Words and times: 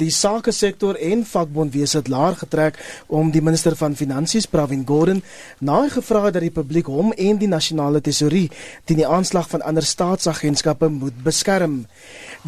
Die 0.00 0.08
sakesektor 0.08 0.96
en 0.96 1.26
vakbondwese 1.28 1.98
het 1.98 2.08
laer 2.08 2.36
getrek 2.40 2.78
om 3.12 3.28
die 3.34 3.42
minister 3.44 3.74
van 3.76 3.92
Finansies, 3.96 4.46
Pravin 4.48 4.86
Gordhan, 4.88 5.20
na 5.60 5.82
gevra 5.92 6.22
het 6.24 6.38
dat 6.38 6.46
die 6.46 6.54
publiek 6.54 6.88
hom 6.88 7.12
en 7.12 7.36
die 7.36 7.48
nasionale 7.50 8.00
tesourier 8.00 8.48
teen 8.88 9.02
die 9.02 9.08
aanslag 9.08 9.50
van 9.52 9.60
ander 9.60 9.84
staatsagentskappe 9.84 10.88
moet 10.88 11.18
beskerm. 11.26 11.82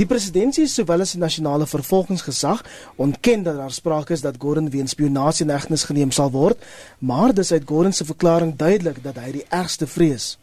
Die 0.01 0.09
presidentsie 0.09 0.65
sowel 0.67 1.05
as 1.05 1.13
die 1.13 1.21
nasionale 1.21 1.67
vervolgingsgesag 1.69 2.65
ontken 2.97 3.45
dat 3.45 3.61
daar 3.61 3.75
sprake 3.77 4.17
is 4.17 4.25
dat 4.25 4.41
Gordhan 4.41 4.71
weens 4.73 4.97
spionasie 4.97 5.45
in 5.45 5.53
hegtenis 5.53 5.85
geneem 5.91 6.11
sal 6.11 6.33
word, 6.33 6.65
maar 6.99 7.37
dis 7.37 7.53
uit 7.53 7.69
Gordhan 7.69 7.93
se 7.93 8.09
verklaring 8.09 8.57
duidelik 8.57 9.03
dat 9.05 9.21
hy 9.21 9.37
die 9.37 9.47
ergste 9.51 9.87
vrees. 9.87 10.39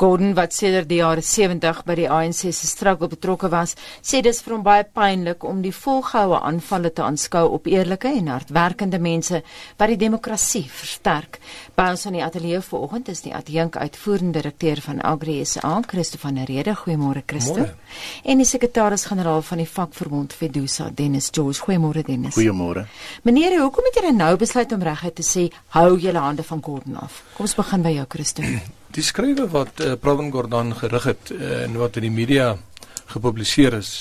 Gordon 0.00 0.34
wat 0.34 0.54
sedert 0.56 0.88
die 0.88 1.00
jare 1.02 1.22
70 1.22 1.82
by 1.84 1.96
die 1.98 2.08
ANC 2.08 2.46
se 2.48 2.66
struggle 2.66 3.10
betrokke 3.12 3.50
was, 3.52 3.74
sê 4.00 4.22
dis 4.24 4.40
vir 4.44 4.54
hom 4.56 4.64
baie 4.64 4.84
pynlik 4.84 5.44
om 5.44 5.60
die 5.64 5.74
volgehoue 5.76 6.40
aanvalle 6.40 6.92
te 6.94 7.04
aanskou 7.04 7.46
op 7.56 7.68
eerlike 7.68 8.08
en 8.08 8.30
hardwerkende 8.32 8.98
mense 8.98 9.42
wat 9.76 9.92
die 9.92 9.98
demokrasie 10.00 10.64
versterk. 10.70 11.40
By 11.76 11.90
ons 11.92 12.06
in 12.08 12.16
die 12.16 12.24
ateljee 12.24 12.62
vanoggend 12.64 13.10
is 13.12 13.24
die 13.26 13.34
adjunk 13.36 13.76
uitvoerende 13.76 14.40
direkteur 14.40 14.80
van 14.84 15.02
Agri 15.04 15.44
SA, 15.44 15.80
Christo 15.86 16.18
van 16.22 16.40
der 16.40 16.48
Rede. 16.48 16.74
Goeiemôre 16.80 17.22
Christo. 17.26 17.66
En 18.24 18.40
die 18.40 18.48
sekretaris-generaal 18.48 19.42
van 19.42 19.60
die 19.62 19.68
vakverbond 19.68 20.32
Fedusa, 20.32 20.90
Dennis 20.94 21.30
George. 21.32 21.60
Goeiemôre 21.66 22.04
Dennis. 22.06 22.36
Goeiemôre. 22.38 22.86
Meneer, 23.22 23.60
hoekom 23.60 23.88
het 23.90 24.00
julle 24.00 24.16
nou 24.16 24.34
besluit 24.40 24.72
om 24.72 24.82
reguit 24.82 25.14
te 25.20 25.26
sê 25.26 25.48
hou 25.76 25.98
julle 25.98 26.18
hande 26.18 26.46
van 26.46 26.62
Gordon 26.64 27.00
af? 27.04 27.22
Kom 27.36 27.48
ons 27.48 27.58
begin 27.58 27.84
by 27.84 27.98
jou 28.00 28.06
Christo. 28.16 28.46
Die 28.90 29.04
skrywe 29.06 29.44
wat 29.52 29.78
uh, 29.84 29.92
Pravin 29.94 30.32
Gordhan 30.34 30.72
gerig 30.74 31.04
het 31.06 31.30
uh, 31.30 31.62
en 31.62 31.76
wat 31.78 32.00
in 32.00 32.08
die 32.08 32.10
media 32.10 32.56
gepubliseer 33.12 33.76
is, 33.78 33.92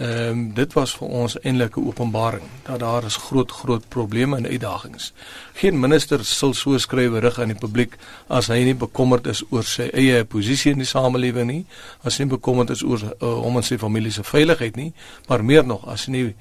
ehm 0.00 0.28
um, 0.32 0.42
dit 0.56 0.72
was 0.72 0.92
vir 0.96 1.08
ons 1.08 1.34
eintlik 1.40 1.76
'n 1.76 1.86
openbaring 1.88 2.44
dat 2.64 2.80
daar 2.80 3.04
is 3.04 3.16
groot 3.16 3.50
groot 3.52 3.88
probleme 3.88 4.36
en 4.36 4.46
uitdagings. 4.46 5.12
Geen 5.52 5.80
minister 5.80 6.24
sal 6.24 6.54
so 6.54 6.78
skrywe 6.78 7.20
rig 7.20 7.38
aan 7.38 7.52
die 7.52 7.58
publiek 7.60 7.96
as 8.28 8.48
hy 8.48 8.64
nie 8.64 8.74
bekommerd 8.74 9.26
is 9.26 9.42
oor 9.50 9.64
sy 9.64 9.90
eie 9.92 10.24
posisie 10.24 10.72
in 10.72 10.78
die 10.78 10.88
samelewing 10.88 11.46
nie, 11.46 11.64
as 12.02 12.16
hy 12.16 12.24
nie 12.24 12.36
bekommerd 12.36 12.70
is 12.70 12.82
oor 12.82 13.00
uh, 13.04 13.12
hom 13.20 13.56
en 13.56 13.62
sy 13.62 13.78
familie 13.78 14.12
se 14.12 14.22
veiligheid 14.22 14.76
nie, 14.76 14.92
maar 15.28 15.44
meer 15.44 15.66
nog 15.66 15.88
as 15.88 16.06
hy 16.06 16.12
nie 16.12 16.34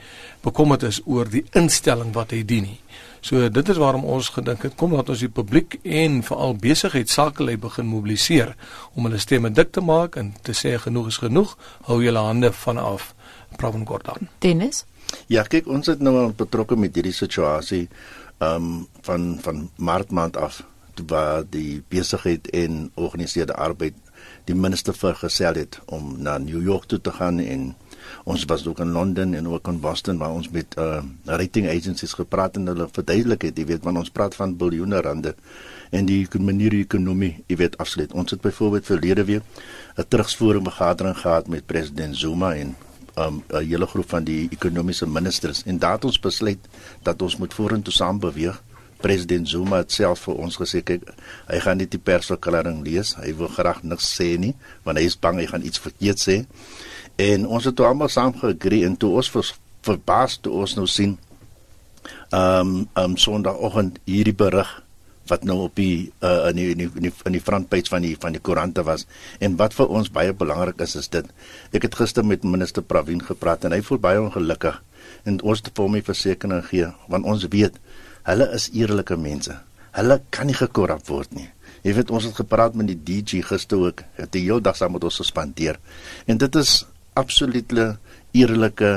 bekommerd 0.43 0.83
is 0.83 1.01
oor 1.05 1.29
die 1.29 1.45
instelling 1.51 2.13
wat 2.13 2.31
hy 2.31 2.43
dien 2.43 2.63
nie. 2.63 2.79
So 3.21 3.49
dit 3.49 3.69
is 3.69 3.77
waarom 3.77 4.05
ons 4.05 4.29
gedink 4.35 4.63
het 4.63 4.75
kom 4.79 4.93
laat 4.95 5.09
ons 5.09 5.23
die 5.23 5.31
publiek 5.31 5.79
en 5.83 6.21
veral 6.23 6.55
besigheid 6.55 7.09
sakelei 7.09 7.57
begin 7.57 7.89
mobiliseer 7.89 8.55
om 8.93 9.07
hulle 9.07 9.19
stemme 9.19 9.51
dik 9.51 9.73
te 9.75 9.83
maak 9.83 10.15
en 10.19 10.33
te 10.41 10.55
sê 10.55 10.77
genoeg 10.79 11.11
is 11.11 11.19
genoeg, 11.23 11.55
hou 11.89 11.99
julle 12.03 12.23
hande 12.23 12.51
vanaf 12.51 13.13
Pravin 13.57 13.85
Gordhan. 13.85 14.29
Dennis? 14.39 14.85
Ja, 15.27 15.43
kyk 15.43 15.67
ons 15.67 15.89
het 15.89 16.03
nou 16.05 16.15
al 16.19 16.35
betrokke 16.37 16.77
met 16.77 16.95
hierdie 16.95 17.15
situasie 17.15 17.87
ehm 18.39 18.55
um, 18.55 18.87
van 19.03 19.23
van 19.43 19.69
Maart 19.75 20.11
maand 20.15 20.37
af 20.37 20.61
waar 21.07 21.43
die 21.49 21.83
besigheid 21.87 22.47
en 22.55 22.91
georganiseerde 22.95 23.55
arbeid 23.55 23.95
die 24.45 24.55
minister 24.55 24.93
vergesel 24.93 25.55
het 25.59 25.79
om 25.85 26.15
na 26.21 26.37
New 26.37 26.61
York 26.63 26.85
toe 26.91 27.01
te 27.01 27.11
gaan 27.11 27.39
en 27.39 27.75
ons 28.23 28.45
was 28.45 28.67
ook 28.67 28.79
in 28.79 28.91
Londen 28.91 29.33
en 29.33 29.47
ook 29.47 29.67
in 29.67 29.79
Boston 29.79 30.17
waar 30.17 30.31
ons 30.31 30.49
met 30.49 30.75
uh 30.77 31.01
rating 31.25 31.69
agencies 31.69 32.13
gepraat 32.13 32.55
en 32.55 32.67
hulle 32.67 32.87
verduidelik 32.91 33.41
het, 33.41 33.57
jy 33.57 33.65
weet, 33.65 33.83
want 33.83 33.97
ons 33.97 34.09
praat 34.09 34.35
van 34.35 34.57
biljoene 34.57 35.01
rande 35.01 35.35
en 35.89 36.05
die 36.05 36.27
manier 36.37 36.69
die 36.69 36.83
ekonomie, 36.85 37.31
jy 37.49 37.55
weet, 37.63 37.77
afsluit. 37.81 38.13
Ons 38.13 38.35
het 38.35 38.41
byvoorbeeld 38.41 38.85
verlede 38.85 39.25
week 39.25 39.43
'n 39.97 40.05
terugsvoering 40.07 40.63
vergadering 40.63 41.17
gehad 41.17 41.47
met 41.47 41.65
president 41.65 42.17
Zuma 42.17 42.55
en 42.55 42.75
um 43.15 43.43
'n 43.47 43.65
hele 43.65 43.85
groep 43.85 44.09
van 44.09 44.23
die 44.23 44.47
ekonomiese 44.51 45.07
ministers 45.07 45.63
en 45.65 45.79
daar 45.79 45.91
het 45.91 46.05
ons 46.05 46.19
besluit 46.19 46.59
dat 47.03 47.21
ons 47.21 47.37
moet 47.37 47.53
vorentoe 47.53 47.93
saam 47.93 48.19
beweeg. 48.19 48.63
President 48.99 49.49
Zuma 49.49 49.77
het 49.77 49.91
self 49.91 50.19
vir 50.19 50.35
ons 50.35 50.57
gesê 50.57 50.83
kyk, 50.83 51.03
hy 51.47 51.59
gaan 51.59 51.77
nie 51.77 51.87
die 51.87 51.99
persverklaring 51.99 52.83
lees. 52.83 53.13
Hy 53.15 53.35
wil 53.35 53.47
graag 53.47 53.83
niks 53.83 54.21
sê 54.21 54.37
nie 54.37 54.55
want 54.83 54.97
hy 54.97 55.05
is 55.05 55.19
bang 55.19 55.39
hy 55.39 55.45
gaan 55.45 55.63
iets 55.63 55.79
verkeerd 55.79 56.19
sê. 56.19 56.45
En 57.19 57.47
ons 57.47 57.65
het 57.67 57.81
almal 57.83 58.11
saam 58.11 58.35
geagree 58.39 58.85
en 58.87 58.95
toe 58.97 59.11
ons 59.19 59.31
vers, 59.33 59.53
verbaas 59.83 60.37
toe 60.39 60.53
ons 60.63 60.75
nou 60.79 60.87
sien 60.87 61.17
ehm 62.29 62.69
um, 62.69 62.85
um, 63.01 63.17
Sondagoggend 63.17 63.97
hierdie 64.07 64.35
berig 64.37 64.69
wat 65.29 65.43
nou 65.45 65.57
op 65.65 65.75
die 65.77 66.09
uh, 66.25 66.49
in 66.49 66.57
die 66.57 66.67
in 66.73 66.83
die 67.05 67.11
in 67.27 67.35
die 67.35 67.43
frontpage 67.43 67.91
van 67.91 68.05
die 68.05 68.15
van 68.19 68.33
die 68.33 68.41
koerante 68.41 68.83
was. 68.85 69.05
En 69.39 69.57
wat 69.59 69.75
vir 69.77 69.91
ons 69.99 70.11
baie 70.13 70.33
belangrik 70.33 70.81
is 70.85 70.95
is 70.95 71.09
dit. 71.13 71.27
Ek 71.75 71.85
het 71.85 71.97
gister 71.99 72.25
met 72.25 72.45
minister 72.47 72.85
Pravin 72.85 73.21
gepraat 73.25 73.65
en 73.65 73.75
hy 73.75 73.81
voel 73.85 74.01
baie 74.01 74.21
ongelukkig. 74.21 74.79
En 75.29 75.41
ons 75.41 75.63
vir 75.65 75.83
hom 75.83 75.97
die 75.97 76.05
versekering 76.05 76.63
gee 76.69 76.89
want 77.11 77.25
ons 77.25 77.47
weet 77.51 77.77
hulle 78.29 78.49
is 78.55 78.69
eerlike 78.77 79.17
mense. 79.17 79.55
Hulle 79.97 80.19
kan 80.29 80.49
nie 80.49 80.57
gekorrup 80.57 81.05
word 81.09 81.33
nie. 81.33 81.49
Jy 81.83 81.95
weet 81.97 82.11
ons 82.13 82.25
het 82.27 82.37
gepraat 82.37 82.75
met 82.77 82.89
die 82.89 82.97
DG 82.97 83.43
gister 83.45 83.79
ook. 83.89 84.03
Het 84.19 84.31
die 84.35 84.45
hele 84.47 84.61
dag 84.61 84.77
saam 84.77 84.93
met 84.97 85.03
ons 85.07 85.21
gespandeer. 85.21 85.79
En 86.27 86.37
dit 86.37 86.55
is 86.59 86.83
absolute 87.19 87.97
eerlike 88.31 88.91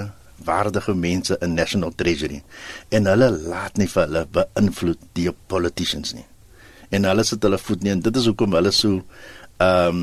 waardige 0.44 0.94
mense 0.94 1.36
in 1.40 1.54
National 1.54 1.92
Treasury 1.94 2.42
en 2.88 3.06
hulle 3.10 3.30
laat 3.46 3.78
nie 3.80 3.88
vir 3.90 4.04
hulle 4.06 4.24
beïnvloed 4.38 5.06
deur 5.18 5.36
politicians 5.52 6.14
nie. 6.16 6.26
En 6.92 7.06
hulle 7.08 7.24
sit 7.26 7.44
hulle 7.46 7.60
voet 7.60 7.84
nie 7.84 7.94
en 7.94 8.02
dit 8.04 8.18
is 8.20 8.28
hoekom 8.30 8.58
hulle 8.58 8.74
so 8.74 9.00
ehm 9.62 10.02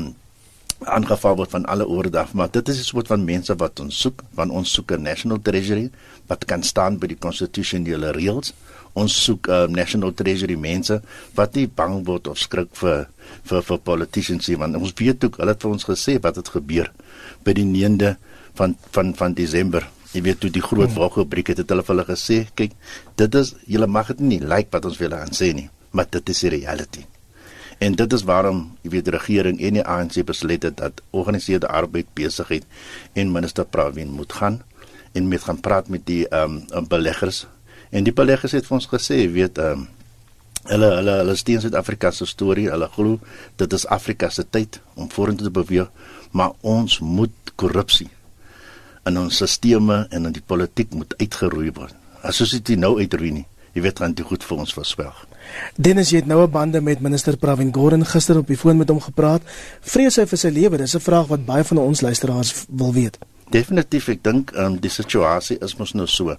aangeval 0.88 1.34
word 1.36 1.50
van 1.52 1.66
alle 1.68 1.84
oorde 1.84 2.16
af, 2.18 2.30
maar 2.32 2.48
dit 2.50 2.68
is 2.68 2.78
'n 2.78 2.84
soort 2.84 3.06
van 3.06 3.24
mense 3.24 3.54
wat 3.56 3.80
ons 3.80 4.00
soek, 4.00 4.22
want 4.32 4.50
ons 4.50 4.72
soek 4.72 4.92
'n 4.92 5.02
National 5.02 5.40
Treasury 5.42 5.90
wat 6.26 6.44
kan 6.44 6.62
staan 6.62 6.98
by 6.98 7.06
die 7.06 7.18
konstitusionele 7.18 8.10
reëls. 8.12 8.54
Ons 8.92 9.24
soek 9.24 9.46
uh, 9.46 9.66
National 9.66 10.14
Treasury 10.14 10.56
mense 10.56 11.02
wat 11.34 11.54
nie 11.54 11.66
bang 11.66 12.06
word 12.06 12.26
of 12.26 12.38
skrik 12.38 12.68
vir 12.72 13.08
vir 13.44 13.62
vir 13.62 13.78
politicians 13.78 14.48
nie, 14.48 14.56
want 14.56 14.76
ons 14.76 14.92
weet 14.96 15.24
ook 15.24 15.36
hulle 15.36 15.50
het 15.50 15.62
vir 15.62 15.70
ons 15.70 15.84
gesê 15.84 16.20
wat 16.20 16.36
het 16.36 16.48
gebeur 16.48 16.90
by 17.44 17.54
die 17.56 17.66
9de 17.66 18.16
van 18.58 18.76
van 18.94 19.14
van 19.16 19.34
Desember. 19.34 19.86
Jy 20.12 20.24
weet 20.26 20.40
toe 20.42 20.50
die 20.50 20.64
groot 20.64 20.90
waggebreek 20.96 21.52
het, 21.52 21.62
het 21.62 21.70
hulle 21.70 21.84
vir 21.86 21.94
hulle 21.94 22.08
gesê, 22.08 22.40
kyk, 22.58 22.72
dit 23.20 23.36
is 23.38 23.54
julle 23.70 23.86
mag 23.86 24.10
dit 24.10 24.24
nie 24.32 24.40
like 24.42 24.72
wat 24.74 24.88
ons 24.88 24.98
wil 24.98 25.14
aan 25.14 25.30
sê 25.36 25.52
nie, 25.54 25.68
maar 25.94 26.08
dit 26.10 26.32
is 26.34 26.40
die 26.46 26.50
reality. 26.56 27.04
En 27.80 27.94
dit 27.96 28.12
is 28.12 28.24
waarom 28.28 28.64
jy 28.82 28.90
weet 28.96 29.06
die 29.06 29.14
regering 29.14 29.60
en 29.64 29.78
die 29.78 29.86
ANC 29.86 30.18
besluit 30.26 30.66
het 30.66 30.76
dat 30.82 31.00
organiseerde 31.16 31.70
arbeid 31.70 32.10
besigheid 32.18 32.66
en 33.14 33.32
minister 33.32 33.64
Pravin 33.64 34.10
moet 34.12 34.32
gaan 34.32 34.60
en 35.12 35.28
met 35.28 35.46
gaan 35.46 35.60
praat 35.60 35.88
met 35.88 36.04
die 36.06 36.26
ehm 36.28 36.60
um, 36.74 36.86
beleggers. 36.88 37.46
En 37.90 38.04
die 38.04 38.12
beleggers 38.12 38.52
het 38.52 38.66
vir 38.66 38.76
ons 38.76 38.90
gesê, 38.90 39.22
jy 39.22 39.32
weet 39.38 39.58
ehm 39.58 39.86
um, 39.86 39.88
hulle 40.68 40.90
hulle 40.98 41.16
hulle 41.22 41.34
steun 41.40 41.62
Suid-Afrika 41.62 42.10
se 42.12 42.26
storie, 42.28 42.68
hulle 42.68 42.88
glo 42.92 43.18
dit 43.56 43.72
is 43.72 43.86
Afrika 43.86 44.28
se 44.28 44.44
tyd 44.44 44.80
om 44.94 45.08
vorentoe 45.10 45.48
te 45.48 45.54
beweeg 45.54 45.88
maar 46.30 46.52
ons 46.60 46.98
moet 47.00 47.52
korrupsie 47.56 48.08
in 49.08 49.18
ons 49.18 49.40
stelsels 49.42 50.10
en 50.10 50.28
in 50.28 50.32
die 50.32 50.44
politiek 50.44 50.92
moet 50.94 51.14
uitgeroei 51.18 51.72
word. 51.74 51.94
As 52.22 52.40
ons 52.40 52.52
dit 52.52 52.76
nou 52.78 52.98
uitroei 53.00 53.32
nie, 53.32 53.46
jy 53.74 53.82
weet 53.82 53.98
gaan 54.02 54.14
dit 54.14 54.26
goed 54.26 54.44
vir 54.44 54.58
ons 54.58 54.74
verswelg. 54.76 55.24
Dennis 55.76 56.10
jy 56.12 56.20
het 56.20 56.28
nou 56.28 56.42
'n 56.42 56.50
bande 56.50 56.80
met 56.80 57.00
minister 57.00 57.36
Pravin 57.36 57.72
Gordhan 57.72 58.04
gister 58.04 58.38
op 58.38 58.46
die 58.46 58.56
foon 58.56 58.76
met 58.76 58.88
hom 58.88 59.00
gepraat. 59.00 59.42
Vrees 59.80 60.16
hy 60.16 60.26
vir 60.26 60.38
sy 60.38 60.48
lewe? 60.48 60.76
Dis 60.76 60.94
'n 60.94 61.00
vraag 61.00 61.26
wat 61.26 61.46
baie 61.46 61.64
van 61.64 61.78
ons 61.78 62.00
luisteraars 62.00 62.66
wil 62.68 62.92
weet. 62.92 63.18
Definitief, 63.50 64.08
ek 64.08 64.22
dink 64.22 64.52
um, 64.54 64.78
die 64.80 64.90
situasie 64.90 65.58
is 65.60 65.76
mos 65.76 65.92
nou 65.92 66.06
so. 66.06 66.36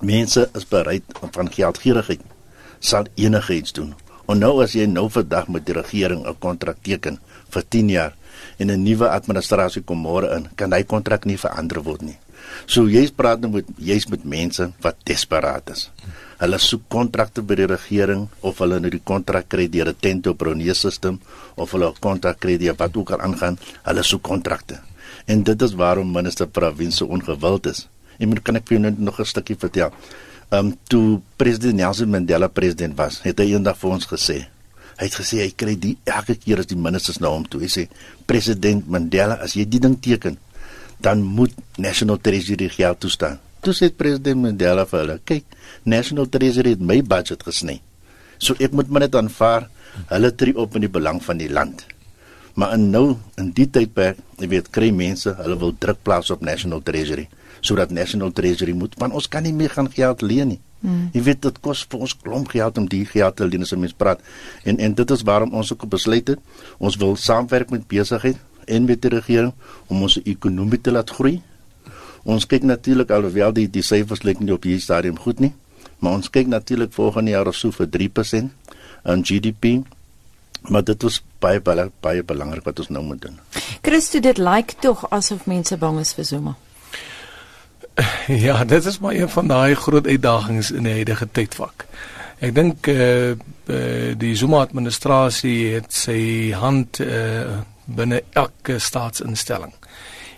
Mense 0.00 0.50
is 0.54 0.66
bereid 0.68 1.02
van 1.32 1.52
geldgierigheid 1.52 2.20
sal 2.80 3.06
enigiets 3.14 3.72
doen. 3.72 3.94
En 4.28 4.38
nou 4.38 4.62
as 4.62 4.72
jy 4.72 4.86
nou 4.86 5.10
vandag 5.10 5.48
met 5.48 5.66
die 5.66 5.74
regering 5.74 6.26
'n 6.26 6.38
kontrak 6.38 6.76
teken 6.82 7.18
vir 7.50 7.62
10 7.68 7.88
jaar 7.88 8.12
en 8.58 8.70
'n 8.70 8.82
nuwe 8.82 9.08
administrasie 9.08 9.82
kom 9.82 9.98
môre 9.98 10.36
in, 10.36 10.48
kan 10.56 10.72
hy 10.72 10.82
kontrak 10.82 11.24
nie 11.24 11.36
verander 11.36 11.82
word 11.82 12.02
nie. 12.02 12.18
So 12.66 12.86
jy's 12.88 13.10
praat 13.10 13.40
nou 13.40 13.50
met 13.50 13.66
jy's 13.78 14.06
met 14.08 14.24
mense 14.24 14.72
wat 14.84 14.96
desperaat 15.08 15.70
is. 15.70 15.90
Hulle 16.38 16.58
soek 16.58 16.82
kontrakte 16.88 17.42
by 17.42 17.54
die 17.54 17.68
regering 17.70 18.28
of 18.40 18.58
hulle 18.58 18.80
nou 18.80 18.90
die 18.90 19.02
kontrak 19.04 19.48
kry 19.48 19.68
deur 19.68 19.88
'n 19.88 20.00
Tento 20.00 20.34
Brone 20.34 20.74
system 20.74 21.20
of 21.56 21.72
hulle 21.72 21.88
'n 21.88 22.00
kontrak 22.00 22.40
kry 22.40 22.56
deur 22.58 22.74
wat 22.76 22.96
ook 22.96 23.10
al 23.10 23.20
aangaan, 23.20 23.58
hulle 23.82 24.02
soek 24.02 24.22
kontrakte. 24.22 24.80
En 25.26 25.42
dit 25.42 25.62
is 25.62 25.74
waarom 25.74 26.12
minister 26.12 26.46
Pravin 26.46 26.92
so 26.92 27.06
ongewild 27.06 27.66
is. 27.66 27.88
En 28.18 28.28
moet 28.28 28.42
kan 28.42 28.56
ek 28.56 28.68
vir 28.68 28.78
jou 28.78 28.94
nog 28.98 29.20
'n 29.20 29.24
stukkie 29.24 29.56
vertel. 29.56 29.92
Ehm 30.50 30.66
um, 30.66 30.78
toe 30.88 31.20
president 31.36 31.74
Nelson 31.74 32.10
Mandela 32.10 32.48
president 32.48 32.96
was, 32.96 33.22
het 33.22 33.38
hy 33.38 33.54
eendag 33.54 33.76
vir 33.76 33.90
ons 33.90 34.06
gesê, 34.06 34.46
Hy 34.98 35.08
het 35.08 35.16
gesê 35.18 35.40
hy 35.42 35.50
kry 35.56 35.74
die 35.80 35.94
elke 36.08 36.36
keer 36.38 36.62
as 36.62 36.68
die 36.70 36.78
ministers 36.78 37.20
na 37.22 37.32
hom 37.32 37.46
toe. 37.48 37.62
Hy 37.64 37.70
sê 37.72 37.86
president 38.30 38.86
Mandela, 38.90 39.38
as 39.42 39.56
jy 39.58 39.66
die 39.68 39.82
ding 39.82 39.96
teken, 40.00 40.38
dan 41.02 41.22
moet 41.22 41.54
National 41.78 42.20
Treasury 42.22 42.70
geld 42.72 43.02
toestaan. 43.02 43.40
Toe 43.64 43.74
sê 43.76 43.90
president 43.90 44.42
Mandela 44.44 44.86
vir 44.88 45.00
hulle, 45.02 45.18
kyk, 45.26 45.58
National 45.84 46.28
Treasury 46.30 46.76
het 46.76 46.84
my 46.84 47.00
budget 47.02 47.42
gesny. 47.46 47.80
So 48.38 48.56
ek 48.62 48.74
moet 48.76 48.90
maar 48.90 49.06
net 49.06 49.16
aanvaar 49.18 49.68
hulle 50.10 50.30
tree 50.34 50.56
op 50.58 50.74
in 50.78 50.86
die 50.86 50.92
belang 50.92 51.20
van 51.22 51.38
die 51.40 51.50
land. 51.50 51.86
Maar 52.54 52.76
in 52.76 52.90
nou 52.94 53.06
in 53.40 53.50
die 53.54 53.66
tydperk, 53.66 54.20
jy 54.38 54.50
weet, 54.50 54.70
kry 54.74 54.92
mense, 54.94 55.32
hulle 55.40 55.56
wil 55.58 55.74
druk 55.78 56.04
plaas 56.06 56.30
op 56.30 56.44
National 56.46 56.82
Treasury. 56.86 57.26
sodat 57.64 57.90
National 57.90 58.32
Treasury 58.32 58.76
moet 58.76 58.92
want 59.00 59.16
ons 59.16 59.28
kan 59.28 59.42
nie 59.44 59.54
meer 59.56 59.72
gaan 59.72 59.88
geld 59.88 60.22
leen 60.22 60.54
nie. 60.54 60.60
Hmm. 60.84 61.08
Jy 61.16 61.22
weet 61.24 61.40
dit 61.46 61.58
kos 61.64 61.86
vir 61.88 62.02
ons 62.04 62.12
klomp 62.20 62.50
geld 62.52 62.78
om 62.78 62.86
die 62.92 63.06
geld 63.08 63.38
te 63.38 63.46
leen 63.48 63.64
as 63.64 63.72
ons 63.72 63.96
praat. 63.96 64.20
En 64.68 64.76
en 64.76 64.94
dit 64.94 65.14
is 65.16 65.22
waarom 65.24 65.54
ons 65.56 65.72
ook 65.72 65.86
besluit 65.88 66.28
het 66.28 66.40
ons 66.78 66.98
wil 67.00 67.16
saamwerk 67.16 67.72
met 67.72 67.86
besigheid 67.88 68.36
en 68.68 68.84
met 68.84 69.00
die 69.00 69.12
regering 69.16 69.52
om 69.88 70.02
ons 70.04 70.18
ekonomie 70.24 70.80
te 70.80 70.92
laat 70.92 71.10
groei. 71.10 71.38
Ons 72.24 72.44
kyk 72.48 72.68
natuurlik 72.68 73.10
alhoewel 73.10 73.52
die 73.56 73.66
die 73.68 73.84
syfers 73.84 74.24
lyk 74.28 74.40
nie 74.40 74.52
op 74.52 74.68
hierdie 74.68 74.84
stadium 74.84 75.16
goed 75.20 75.40
nie, 75.40 75.54
maar 76.00 76.20
ons 76.20 76.28
kyk 76.32 76.52
natuurlik 76.52 76.92
volgende 76.92 77.32
jaar 77.32 77.48
of 77.48 77.56
so 77.56 77.72
vir 77.72 77.88
3% 77.88 78.76
aan 79.04 79.24
GDP. 79.24 79.80
Maar 80.68 80.84
dit 80.84 81.02
was 81.02 81.20
baie 81.40 81.60
baie 81.60 81.90
baie 82.00 82.22
belangrik 82.24 82.64
wat 82.64 82.78
ons 82.84 82.92
nou 82.92 83.04
moet 83.04 83.20
doen. 83.20 83.40
Christo 83.84 84.20
dit 84.20 84.38
lyk 84.38 84.76
tog 84.80 85.04
asof 85.12 85.48
mense 85.48 85.76
bang 85.76 86.00
is 86.00 86.12
vir 86.16 86.24
Zuma. 86.24 86.56
Ja, 88.46 88.64
dit 88.64 88.84
is 88.84 88.98
maar 88.98 89.14
een 89.14 89.28
van 89.28 89.46
daai 89.46 89.74
groot 89.74 90.06
uitdagings 90.06 90.70
in 90.70 90.82
die 90.82 90.92
huidige 90.92 91.28
tydvak. 91.32 91.86
Ek 92.38 92.54
dink 92.54 92.86
eh 92.86 93.30
uh, 93.66 94.12
die 94.18 94.34
Zuma 94.36 94.60
administrasie 94.60 95.74
het 95.74 95.92
sy 95.94 96.52
hand 96.52 97.00
eh 97.00 97.40
uh, 97.40 97.60
binne 97.84 98.22
elke 98.32 98.78
staatsinstelling. 98.78 99.72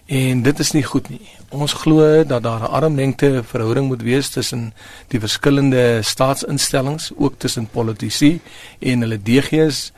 En 0.06 0.42
dit 0.42 0.58
is 0.58 0.70
nie 0.72 0.82
goed 0.82 1.08
nie. 1.08 1.20
Ons 1.48 1.72
glo 1.72 2.24
dat 2.24 2.42
daar 2.42 2.60
'n 2.60 2.70
armlengte 2.78 3.42
verhouding 3.44 3.86
moet 3.86 4.02
wees 4.02 4.28
tussen 4.28 4.74
die 5.08 5.20
verskillende 5.20 6.02
staatsinstellings, 6.02 7.12
ook 7.16 7.34
tussen 7.38 7.66
politici 7.66 8.40
en 8.78 9.00
hulle 9.00 9.22
DG's 9.22 9.92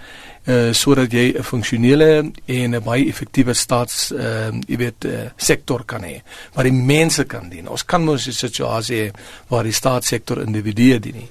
uh 0.49 0.73
sodat 0.73 1.13
jy 1.13 1.35
'n 1.37 1.43
funksionele 1.43 2.33
en 2.47 2.75
'n 2.75 2.83
baie 2.83 3.09
effektiewe 3.09 3.55
staats 3.55 4.13
uh 4.13 4.51
jy 4.67 4.77
weet 4.77 5.05
uh, 5.05 5.31
sektor 5.37 5.85
kan 5.85 6.03
hê 6.03 6.23
waar 6.55 6.65
die 6.65 6.73
mense 6.73 7.25
kan 7.25 7.49
dien. 7.49 7.69
Ons 7.69 7.85
kan 7.85 8.05
mos 8.05 8.27
'n 8.27 8.33
situasie 8.33 8.97
hê 9.03 9.11
waar 9.49 9.65
die 9.65 9.73
staatssektor 9.73 10.41
individue 10.41 10.99
dien 10.99 11.15
nie. 11.15 11.29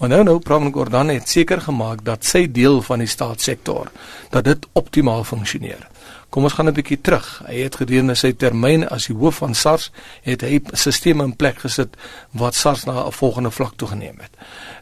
En 0.00 0.08
nou 0.08 0.22
nou 0.24 0.38
Pram 0.38 0.72
Gordhan 0.72 1.08
het 1.08 1.28
seker 1.28 1.60
gemaak 1.60 2.04
dat 2.04 2.24
sy 2.24 2.46
deel 2.50 2.80
van 2.82 2.98
die 2.98 3.08
staatssektor 3.08 3.90
dat 4.30 4.44
dit 4.44 4.66
optimaal 4.72 5.24
funksioneer. 5.24 5.89
Kom 6.30 6.44
ons 6.44 6.52
gaan 6.52 6.66
'n 6.66 6.74
bietjie 6.74 7.00
terug. 7.00 7.42
Hy 7.46 7.62
het 7.62 7.76
gedurende 7.76 8.14
sy 8.14 8.32
termyn 8.32 8.88
as 8.88 9.06
die 9.06 9.16
hoof 9.16 9.36
van 9.36 9.54
SARS 9.54 9.90
het 10.22 10.40
hy 10.40 10.60
stelsels 10.72 11.22
in 11.24 11.36
plek 11.36 11.58
gesit 11.58 11.96
wat 12.30 12.54
SARS 12.54 12.84
na 12.84 13.06
'n 13.06 13.12
volgende 13.12 13.50
vlak 13.50 13.72
toe 13.76 13.88
geneem 13.88 14.18
het. 14.18 14.34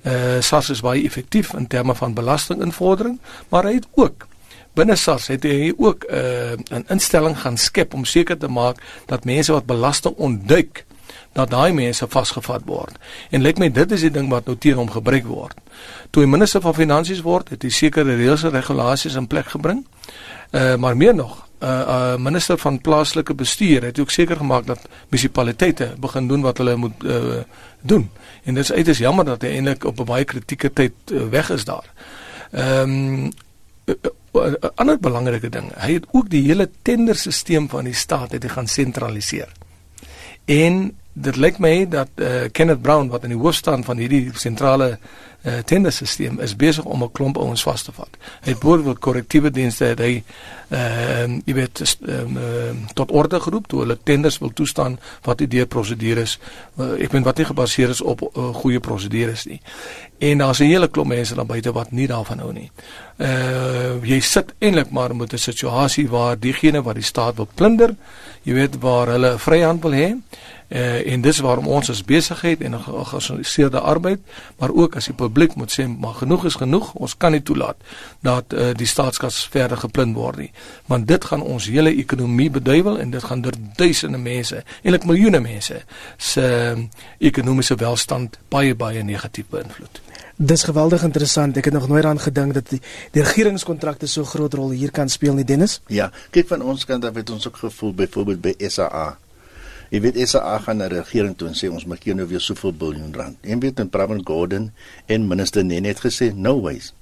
Uh 0.05 0.41
SARS 0.41 0.71
is 0.71 0.81
baie 0.81 1.05
effektief 1.05 1.53
in 1.55 1.67
terme 1.67 1.95
van 1.95 2.15
belastinginvordering, 2.15 3.21
maar 3.49 3.65
hy 3.65 3.75
het 3.75 3.87
ook 3.95 4.27
binne 4.75 4.97
SARS 4.97 5.27
het 5.27 5.43
hy 5.43 5.73
ook 5.77 6.05
'n 6.09 6.15
uh, 6.15 6.79
'n 6.79 6.85
instelling 6.89 7.39
gaan 7.39 7.57
skep 7.57 7.95
om 7.95 8.05
seker 8.05 8.39
te 8.39 8.49
maak 8.49 8.77
dat 9.07 9.25
mense 9.25 9.53
wat 9.53 9.67
belasting 9.67 10.15
ontduik 10.17 10.85
dat 11.33 11.51
daai 11.51 11.73
mense 11.73 12.07
vasgevat 12.09 12.63
word. 12.65 12.97
En 13.31 13.43
lyk 13.43 13.59
my 13.59 13.71
dit 13.73 13.93
is 13.93 14.01
die 14.07 14.11
ding 14.11 14.31
wat 14.33 14.47
nou 14.47 14.57
teen 14.57 14.79
hom 14.81 14.91
gebruik 14.91 15.27
word. 15.27 15.57
Toe 16.11 16.23
hy 16.23 16.29
minister 16.29 16.61
van 16.65 16.75
finansies 16.75 17.21
word, 17.21 17.53
het 17.55 17.63
hy 17.63 17.71
sekere 17.75 18.17
reëls 18.17 18.47
en 18.49 18.57
regulasies 18.57 19.15
in 19.15 19.27
plek 19.27 19.53
gebring. 19.55 19.85
Uh 20.51 20.77
maar 20.77 20.97
meer 20.97 21.15
nog, 21.15 21.49
'n 21.59 21.65
uh, 21.65 21.71
uh, 21.71 22.17
minister 22.17 22.59
van 22.59 22.81
plaaslike 22.81 23.35
bestuur 23.35 23.83
het 23.83 23.99
ook 24.01 24.11
seker 24.11 24.37
gemaak 24.37 24.67
dat 24.67 24.89
munisipaliteite 25.09 25.95
begin 25.99 26.29
doen 26.29 26.41
wat 26.41 26.57
hulle 26.57 26.77
moet 26.77 27.03
uh, 27.03 27.43
doen. 27.81 28.11
En 28.45 28.55
dit 28.55 28.63
is 28.63 28.73
uiters 28.73 28.99
jammer 28.99 29.25
dat 29.25 29.43
hy 29.43 29.49
eintlik 29.49 29.85
op 29.85 30.01
'n 30.01 30.05
baie 30.05 30.25
kritieke 30.25 30.73
tyd 30.73 30.93
uh, 31.13 31.29
weg 31.29 31.51
is 31.51 31.65
daar. 31.65 31.93
Ehm 32.51 32.91
um, 32.91 33.33
'n 34.33 34.73
ander 34.75 34.99
belangrike 35.01 35.49
ding, 35.49 35.73
hy 35.75 35.93
het 35.93 36.07
ook 36.11 36.31
die 36.31 36.43
hele 36.47 36.71
tenderstelsel 36.83 37.69
van 37.69 37.85
die 37.85 37.95
staat 37.95 38.33
het 38.33 38.43
hy 38.43 38.49
gaan 38.49 38.67
sentraliseer. 38.67 39.49
En 40.45 40.97
dit 41.13 41.37
lyk 41.37 41.59
my 41.59 41.89
dat 41.89 42.09
uh, 42.15 42.47
Kenneth 42.53 42.83
Brown 42.83 43.09
wat 43.09 43.25
in 43.27 43.35
die 43.35 43.39
hoof 43.39 43.55
staan 43.55 43.85
van 43.85 43.97
hierdie 43.97 44.31
sentrale 44.35 44.99
uh, 45.49 45.59
tenderstelsel 45.65 46.41
is 46.45 46.57
besig 46.57 46.85
om 46.85 47.03
'n 47.03 47.13
klomp 47.13 47.39
ouens 47.39 47.63
vas 47.63 47.83
te 47.83 47.93
vat. 47.93 48.17
Hy 48.41 48.51
het 48.51 48.59
byvoorbeeld 48.59 48.99
korrektiewe 48.99 49.51
dienste 49.51 49.85
het 49.85 49.99
hy 49.99 50.23
ehm 50.69 51.31
uh, 51.33 51.41
jy 51.45 51.55
weet 51.55 51.97
um, 52.01 52.37
uh, 52.37 52.43
tot 52.95 53.11
orde 53.11 53.41
geroep 53.41 53.67
toe 53.67 53.81
hulle 53.81 53.99
tenders 54.03 54.39
wil 54.39 54.53
toestaan 54.53 54.99
wat 55.25 55.39
die 55.39 55.67
prosedures 55.67 56.39
uh, 56.77 56.93
ek 57.01 57.13
meen 57.13 57.23
wat 57.23 57.39
nie 57.39 57.47
gebaseer 57.47 57.89
is 57.89 58.01
op 58.01 58.21
uh, 58.23 58.55
goeie 58.55 58.81
prosedures 58.81 59.45
nie. 59.45 59.61
En 60.19 60.39
daar's 60.39 60.61
'n 60.61 60.69
hele 60.69 60.89
klomp 60.89 61.09
mense 61.09 61.35
daar 61.35 61.47
buite 61.47 61.73
wat 61.73 61.91
nie 61.91 62.07
daarvan 62.07 62.39
hou 62.39 62.53
nie. 62.53 62.71
Uh 63.17 64.05
jy 64.05 64.21
sit 64.21 64.55
eintlik 64.59 64.91
maar 64.91 65.17
met 65.17 65.33
'n 65.33 65.39
situasie 65.39 66.09
waar 66.09 66.39
diegene 66.39 66.83
wat 66.83 66.95
die 66.95 67.05
staat 67.05 67.37
wil 67.37 67.49
plunder, 67.55 67.95
jy 68.43 68.53
weet 68.53 68.81
waar 68.81 69.07
hulle 69.07 69.39
vryhand 69.39 69.83
wil 69.83 69.93
hê 69.93 70.17
Uh, 70.69 71.13
en 71.13 71.21
dis 71.21 71.39
waarom 71.41 71.67
ons 71.67 71.89
as 71.89 72.03
besigheid 72.05 72.61
en 72.61 72.75
georganiseerde 72.81 73.81
arbeid, 73.81 74.21
maar 74.59 74.69
ook 74.69 74.99
as 75.01 75.07
die 75.09 75.15
publiek 75.17 75.38
moet 75.57 75.73
sê 75.73 75.87
maar 75.89 76.15
genoeg 76.15 76.45
is 76.45 76.55
genoeg, 76.55 76.93
ons 76.95 77.17
kan 77.17 77.33
nie 77.33 77.43
toelaat 77.43 77.77
dat 78.21 78.53
uh, 78.53 78.71
die 78.77 78.87
staatskas 78.87 79.47
verder 79.53 79.77
geplunder 79.77 80.21
word 80.21 80.37
nie. 80.37 80.51
Want 80.87 81.09
dit 81.09 81.25
gaan 81.25 81.43
ons 81.43 81.69
hele 81.71 81.95
ekonomie 81.95 82.51
beduiwel 82.51 82.99
en 82.99 83.11
dit 83.11 83.25
gaan 83.25 83.41
der 83.41 83.55
duisende 83.77 84.19
mense, 84.19 84.65
eintlik 84.83 85.07
miljoene 85.07 85.41
mense 85.41 85.83
se 86.17 86.45
uh, 86.45 86.83
ekonomiese 87.19 87.79
welstand 87.79 88.39
baie 88.49 88.75
baie 88.75 89.03
negatief 89.03 89.47
beïnvloed. 89.51 90.03
Dis 90.39 90.63
geweldig 90.63 91.03
interessant. 91.03 91.57
Ek 91.59 91.67
het 91.67 91.75
nog 91.75 91.89
nooit 91.91 92.05
aan 92.07 92.21
gedink 92.23 92.55
dat 92.55 92.69
die, 92.71 92.79
die 93.11 93.23
regeringskontrakte 93.23 94.07
so 94.07 94.25
groot 94.25 94.55
rol 94.55 94.71
hier 94.71 94.93
kan 94.95 95.11
speel 95.11 95.35
nie, 95.35 95.45
Dennis. 95.45 95.81
Ja, 95.91 96.13
kyk 96.31 96.47
van 96.55 96.63
ons 96.63 96.87
kant 96.87 97.05
af 97.05 97.19
het 97.19 97.31
ons 97.35 97.49
ook 97.49 97.57
gevoel 97.57 97.95
byvoorbeeld 98.05 98.45
by 98.45 98.55
SAA 98.71 99.17
Jy 99.89 100.03
weet 100.05 100.19
SA 100.29 100.59
gaan 100.61 100.83
na 100.83 100.89
die 100.93 101.01
regering 101.01 101.33
toe 101.39 101.49
en 101.49 101.57
sê 101.57 101.71
ons 101.73 101.87
maak 101.89 102.03
hier 102.05 102.17
nou 102.17 102.27
weer 102.29 102.43
soveel 102.45 102.75
biljoen 102.77 103.15
rand. 103.17 103.39
En 103.41 103.61
weet 103.63 103.81
en 103.81 103.89
Pravin 103.89 104.21
Gordhan 104.27 104.69
en 105.09 105.29
minister 105.31 105.65
Nene 105.65 105.89
het 105.95 106.03
gesê 106.05 106.29
no 106.37 106.59
ways. 106.61 106.93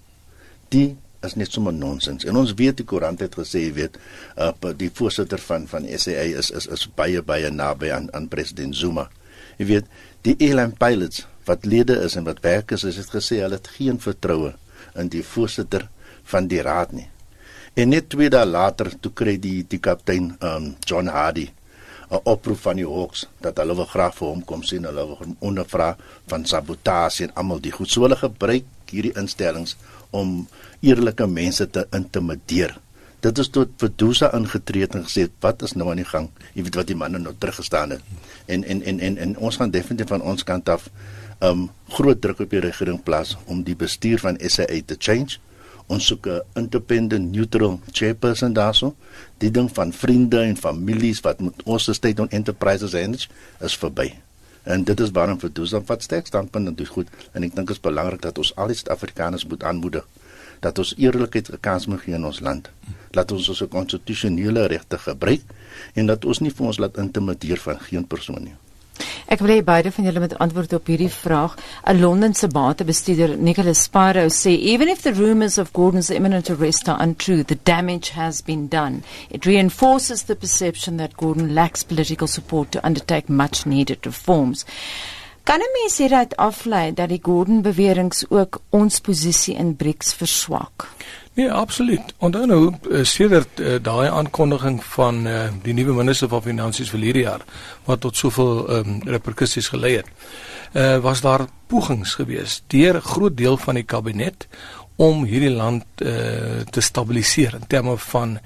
Die 0.70 0.94
is 1.26 1.34
net 1.34 1.50
sommer 1.50 1.74
nonsens. 1.74 2.26
En 2.28 2.38
ons 2.38 2.54
weet 2.54 2.78
die 2.78 2.86
koerant 2.86 3.24
het 3.24 3.34
gesê 3.34 3.64
jy 3.64 3.72
weet 3.80 3.98
uh, 4.38 4.52
die 4.78 4.90
voorsitter 4.94 5.42
van 5.42 5.66
van 5.70 5.88
SA 5.98 6.28
is 6.42 6.52
is 6.54 6.70
is 6.70 6.86
baie 6.98 7.24
baie 7.26 7.50
naby 7.50 7.90
aan 7.96 8.06
aan 8.14 8.30
president 8.30 8.78
Zuma. 8.78 9.08
Jy 9.58 9.66
weet 9.72 9.90
die 10.28 10.36
airline 10.38 10.78
pilots 10.78 11.26
wat 11.46 11.66
lede 11.66 11.98
is 12.06 12.14
en 12.18 12.26
wat 12.26 12.42
werkers 12.46 12.86
is 12.86 13.02
het 13.02 13.10
gesê 13.10 13.42
hulle 13.42 13.58
het 13.58 13.74
geen 13.74 13.98
vertroue 14.02 14.54
in 14.94 15.10
die 15.10 15.26
voorsitter 15.26 15.88
van 16.30 16.46
die 16.46 16.62
raad 16.62 16.94
nie. 16.94 17.08
En 17.74 17.90
net 17.90 18.12
twee 18.14 18.30
dae 18.30 18.46
later 18.46 18.94
toe 19.02 19.10
kry 19.10 19.36
die 19.42 19.64
die 19.66 19.82
kaptein 19.82 20.36
um, 20.38 20.74
John 20.86 21.10
Hardy 21.10 21.50
'n 22.10 22.20
oproep 22.22 22.58
van 22.58 22.76
die 22.76 22.86
Hawks 22.86 23.26
dat 23.40 23.56
hulle 23.58 23.74
wil 23.74 23.88
graag 23.90 24.14
vir 24.14 24.28
hom 24.28 24.44
kom 24.44 24.62
sien. 24.62 24.84
Hulle 24.84 25.06
wil 25.06 25.18
hom 25.18 25.36
ondervra 25.38 25.96
van 26.30 26.46
sabotasie 26.46 27.26
en 27.26 27.34
almal 27.34 27.60
die 27.60 27.72
goed. 27.72 27.90
So 27.90 28.02
hulle 28.06 28.16
gebruik 28.16 28.64
hierdie 28.90 29.14
instellings 29.18 29.76
om 30.10 30.48
eerlike 30.80 31.26
mense 31.26 31.70
te 31.70 31.86
intimideer. 31.92 32.76
Dit 33.20 33.38
is 33.38 33.48
tot 33.48 33.68
Vedusa 33.80 34.30
ingetree 34.36 34.86
en 34.86 35.04
gesê 35.04 35.26
wat 35.40 35.62
is 35.62 35.74
nou 35.74 35.90
aan 35.90 36.02
die 36.02 36.06
gang? 36.06 36.28
Jy 36.54 36.62
weet 36.62 36.78
wat 36.78 36.86
die 36.86 36.96
manne 36.96 37.18
nou 37.18 37.34
teruggestaan 37.38 37.96
het. 37.96 38.02
En 38.46 38.64
en 38.64 38.82
en 38.82 39.00
en, 39.00 39.18
en 39.18 39.36
ons 39.36 39.56
gaan 39.56 39.70
definitief 39.70 40.08
van 40.08 40.22
ons 40.22 40.44
kant 40.44 40.68
af 40.68 40.88
um 41.42 41.70
groot 41.88 42.20
druk 42.20 42.40
op 42.40 42.50
die 42.50 42.60
regering 42.60 43.02
plaas 43.02 43.36
om 43.46 43.62
die 43.62 43.76
bestuur 43.76 44.22
van 44.22 44.38
SAA 44.40 44.80
te 44.86 44.96
change 44.98 45.40
ons 45.86 46.06
soek 46.06 46.26
'n 46.26 46.42
independent 46.54 47.30
neutral 47.32 47.80
chairperson 47.92 48.52
daarso. 48.52 48.94
Die 49.38 49.50
ding 49.50 49.70
van 49.74 49.92
vriende 49.92 50.40
en 50.40 50.56
families 50.56 51.20
wat 51.20 51.40
met 51.40 51.62
ons 51.64 51.92
state 51.92 52.22
on 52.22 52.30
enterprises 52.30 52.92
energy 52.92 53.28
is 53.60 53.76
verby. 53.76 54.14
En 54.62 54.84
dit 54.84 55.00
is 55.00 55.10
waarom 55.10 55.38
vir 55.38 55.52
Dusan 55.52 55.82
wat 55.86 56.02
sterk 56.02 56.26
standpunt 56.26 56.66
en 56.68 56.74
dit 56.74 56.88
goed 56.88 57.08
en 57.32 57.42
ek 57.42 57.54
dink 57.54 57.68
dit 57.68 57.76
is 57.76 57.80
belangrik 57.80 58.22
dat 58.22 58.38
ons 58.38 58.54
al 58.56 58.66
die 58.66 58.76
Suid-Afrikaners 58.76 59.46
moet 59.46 59.62
aanmoedig 59.62 60.04
dat 60.60 60.78
ons 60.78 60.94
eerlikheid 60.96 61.48
'n 61.52 61.60
kans 61.60 61.86
moet 61.86 62.00
gee 62.00 62.14
in 62.14 62.24
ons 62.24 62.40
land. 62.40 62.70
Laat 63.10 63.32
ons 63.32 63.48
ons 63.48 63.62
konstitusionele 63.68 64.66
regte 64.66 64.98
gebruik 64.98 65.42
en 65.94 66.06
dat 66.06 66.24
ons 66.24 66.38
nie 66.38 66.50
vir 66.50 66.66
ons 66.66 66.78
laat 66.78 66.96
intimideer 66.96 67.58
van 67.58 67.80
geen 67.80 68.06
persoon 68.06 68.42
nie. 68.42 68.54
Ek 69.26 69.40
wil 69.42 69.56
hê 69.56 69.62
beide 69.66 69.90
van 69.90 70.06
julle 70.06 70.20
moet 70.22 70.36
antwoord 70.38 70.72
op 70.76 70.86
hierdie 70.86 71.10
vraag. 71.10 71.56
'n 71.90 71.98
Londense 71.98 72.46
batebestuurder, 72.48 73.36
Nicholas 73.36 73.82
Sparrow, 73.82 74.28
sê 74.30 74.52
even 74.54 74.88
if 74.88 75.02
the 75.02 75.12
rumors 75.12 75.58
of 75.58 75.72
Gordon's 75.72 76.10
imminent 76.10 76.50
arrest 76.50 76.88
are 76.88 77.02
untrue, 77.02 77.42
the 77.42 77.58
damage 77.62 78.10
has 78.10 78.40
been 78.40 78.68
done. 78.68 79.02
It 79.28 79.44
reinforces 79.44 80.22
the 80.22 80.36
perception 80.36 80.96
that 80.98 81.16
Gordon 81.16 81.54
lacks 81.54 81.82
political 81.82 82.28
support 82.28 82.70
to 82.70 82.86
undertake 82.86 83.28
much 83.28 83.66
needed 83.66 84.06
reforms. 84.06 84.64
Kan 85.42 85.60
'n 85.60 85.74
mens 85.74 85.98
hieruit 85.98 86.36
aflei 86.36 86.94
dat 86.94 87.08
die 87.08 87.20
Gordon 87.22 87.62
beweringe 87.62 88.26
ook 88.28 88.60
ons 88.70 89.00
posisie 89.00 89.54
in 89.54 89.76
BRICS 89.76 90.12
verswak? 90.14 90.88
Nee, 91.36 91.52
absoluut. 91.52 92.14
Onthou 92.18 92.46
nou 92.46 92.60
eh, 92.72 93.02
sedert 93.04 93.60
uh, 93.60 93.74
daai 93.82 94.08
aankondiging 94.08 94.78
van 94.94 95.26
uh, 95.26 95.42
die 95.62 95.74
nuwe 95.76 95.92
minister 95.92 96.30
van 96.32 96.40
finansies 96.42 96.88
vir 96.88 97.02
hierdie 97.04 97.24
jaar 97.26 97.44
wat 97.84 98.00
tot 98.06 98.16
soveel 98.16 98.62
um, 98.72 98.94
reperkusies 99.04 99.68
gelei 99.68 99.98
het. 99.98 100.08
Uh, 100.72 100.96
was 101.04 101.20
daar 101.20 101.44
pogings 101.68 102.14
geweest 102.16 102.64
deur 102.72 102.96
'n 102.96 103.04
groot 103.04 103.36
deel 103.36 103.56
van 103.56 103.74
die 103.74 103.84
kabinet 103.84 104.48
om 104.96 105.24
hierdie 105.28 105.52
land 105.52 105.84
uh, 106.00 106.64
te 106.70 106.80
stabiliseer 106.80 107.54
in 107.54 107.66
terme 107.68 107.98
van 107.98 108.38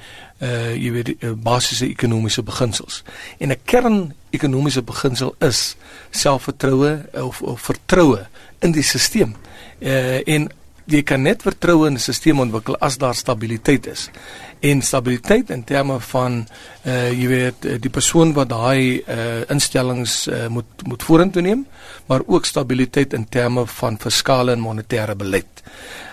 uh 0.43 0.75
jy 0.75 0.91
weet 0.91 1.09
uh, 1.21 1.31
basiese 1.37 1.87
ekonomiese 1.87 2.43
beginsels. 2.43 3.03
En 3.39 3.51
'n 3.51 3.61
kern 3.65 4.15
ekonomiese 4.31 4.83
beginsel 4.83 5.35
is 5.39 5.77
selfvertroue 6.11 7.07
of, 7.13 7.43
of 7.43 7.61
vertroue 7.61 8.27
in 8.59 8.73
die 8.73 8.83
stelsel. 8.83 9.37
Uh 9.79 10.27
en 10.27 10.51
jy 10.93 11.03
kan 11.07 11.23
net 11.23 11.43
vertroue 11.43 11.87
in 11.89 11.95
'n 11.95 11.99
stelsel 11.99 12.41
ontwikkel 12.41 12.77
as 12.81 12.99
daar 12.99 13.15
stabiliteit 13.15 13.87
is. 13.87 14.11
En 14.61 14.83
stabiliteit 14.83 15.51
in 15.51 15.65
terme 15.65 16.01
van 16.01 16.47
uh 16.85 17.11
jy 17.11 17.29
weet 17.29 17.83
die 17.83 17.91
persoon 17.91 18.33
wat 18.33 18.49
daai 18.49 19.03
uh 19.09 19.51
instellings 19.51 20.27
uh, 20.29 20.49
moet 20.49 20.67
moet 20.85 21.03
vorentoe 21.03 21.43
neem, 21.43 21.67
maar 22.07 22.21
ook 22.27 22.45
stabiliteit 22.45 23.13
in 23.13 23.29
terme 23.29 23.67
van 23.67 23.99
fiskale 23.99 24.53
en 24.53 24.61
monetêre 24.61 25.17
beleid 25.17 25.63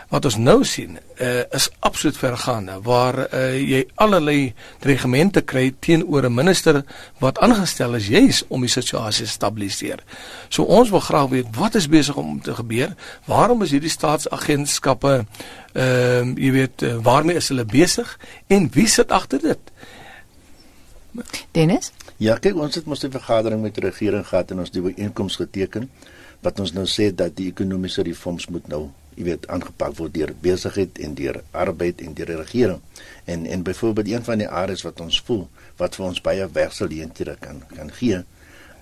wat 0.09 0.25
ons 0.25 0.37
nou 0.39 0.61
sien 0.63 0.95
uh, 0.97 1.43
is 1.55 1.67
absoluut 1.79 2.17
vergaande 2.17 2.77
waar 2.85 3.17
uh, 3.25 3.57
jy 3.59 3.81
allerlei 3.95 4.53
regimente 4.87 5.41
kry 5.41 5.73
teenoor 5.83 6.29
'n 6.29 6.33
minister 6.33 6.83
wat 7.19 7.39
aangestel 7.39 7.95
is 7.95 8.07
juis 8.07 8.43
om 8.47 8.61
die 8.61 8.71
situasie 8.71 9.25
te 9.25 9.31
stabiliseer. 9.31 10.03
So 10.49 10.63
ons 10.63 10.89
wil 10.89 10.99
graag 10.99 11.29
weet 11.29 11.55
wat 11.55 11.75
is 11.75 11.89
besig 11.89 12.15
om 12.15 12.41
te 12.41 12.55
gebeur? 12.55 12.95
Waarom 13.25 13.61
is 13.61 13.71
hierdie 13.71 13.91
staatsagentskappe 13.91 15.25
ehm 15.73 16.31
uh, 16.31 16.35
jy 16.35 16.51
weet 16.51 16.81
uh, 16.81 16.95
waarmee 17.03 17.35
is 17.35 17.47
hulle 17.47 17.65
besig 17.65 18.19
en 18.47 18.69
wie 18.71 18.87
sit 18.87 19.11
agter 19.11 19.39
dit? 19.41 19.59
Dennis? 21.51 21.91
Ja, 22.17 22.37
kyk 22.37 22.55
ons 22.55 22.75
het 22.75 22.85
mos 22.85 23.03
'n 23.03 23.11
vergadering 23.11 23.61
met 23.61 23.75
die 23.75 23.83
regering 23.83 24.27
gehad 24.27 24.51
en 24.51 24.59
ons 24.59 24.71
die 24.71 24.81
ooreenkoms 24.81 25.35
geteken 25.35 25.89
wat 26.41 26.59
ons 26.59 26.71
nou 26.71 26.85
sê 26.85 27.15
dat 27.15 27.35
die 27.35 27.47
ekonomiese 27.47 28.01
reforms 28.01 28.47
moet 28.47 28.67
nou 28.67 28.89
jy 29.17 29.25
weet 29.25 29.47
aangepak 29.49 29.95
word 29.97 30.13
deur 30.13 30.33
besigheid 30.41 30.99
en 31.01 31.15
deur 31.17 31.41
arbeid 31.51 32.01
en 32.05 32.13
deur 32.17 32.29
die 32.31 32.39
regering. 32.39 32.81
En 33.25 33.45
en 33.45 33.63
byvoorbeeld 33.65 34.11
een 34.13 34.23
van 34.23 34.43
die 34.43 34.49
areas 34.49 34.85
wat 34.85 35.01
ons 35.01 35.21
voel 35.25 35.47
wat 35.77 35.97
vir 35.97 36.05
ons 36.05 36.21
baie 36.21 36.49
werkseleenthede 36.53 37.37
kan 37.41 37.63
kan 37.75 37.89
gee 37.99 38.21